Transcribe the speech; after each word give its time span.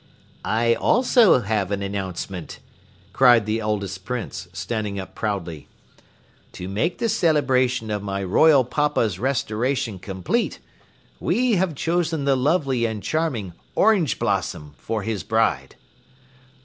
"I, 0.43 0.73
also, 0.73 1.41
have 1.41 1.69
an 1.69 1.83
announcement!" 1.83 2.57
cried 3.13 3.45
the 3.45 3.59
eldest 3.59 4.03
Prince, 4.03 4.47
standing 4.51 4.99
up 4.99 5.13
proudly. 5.13 5.67
"To 6.53 6.67
make 6.67 6.97
the 6.97 7.07
celebration 7.07 7.91
of 7.91 8.01
my 8.01 8.23
royal 8.23 8.63
Papa's 8.65 9.19
restoration 9.19 9.99
complete, 9.99 10.57
we 11.19 11.53
have 11.57 11.75
chosen 11.75 12.25
the 12.25 12.35
lovely 12.35 12.83
and 12.85 13.03
charming 13.03 13.53
Orange 13.75 14.17
Blossom 14.17 14.73
for 14.75 15.03
his 15.03 15.21
bride." 15.21 15.75